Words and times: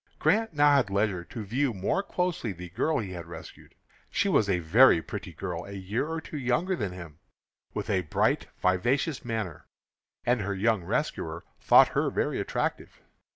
Grant 0.17 0.55
now 0.55 0.77
had 0.77 0.89
leisure 0.89 1.23
to 1.25 1.43
view 1.45 1.75
more 1.75 2.01
closely 2.01 2.53
the 2.53 2.69
girl 2.71 2.97
he 2.97 3.11
had 3.11 3.27
rescued. 3.27 3.75
She 4.09 4.27
was 4.29 4.49
a 4.49 4.57
very 4.57 4.99
pretty 4.99 5.31
girl, 5.31 5.63
a 5.63 5.73
year 5.73 6.07
or 6.07 6.19
two 6.19 6.39
younger 6.39 6.75
than 6.75 6.91
himself, 6.91 7.19
with 7.75 7.87
a 7.87 8.01
bright, 8.01 8.47
vivacious 8.57 9.23
manner, 9.23 9.67
and 10.25 10.41
her 10.41 10.55
young 10.55 10.83
rescuer 10.83 11.43
thought 11.59 11.89
her 11.89 12.09
very 12.09 12.39
attractive. 12.39 12.99